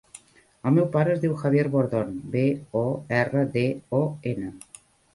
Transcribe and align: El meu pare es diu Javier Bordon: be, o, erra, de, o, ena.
El 0.69 0.73
meu 0.77 0.87
pare 0.95 1.13
es 1.17 1.21
diu 1.25 1.35
Javier 1.43 1.67
Bordon: 1.77 2.17
be, 2.39 2.43
o, 2.83 2.85
erra, 3.23 3.47
de, 3.57 3.67
o, 4.03 4.05
ena. 4.37 4.55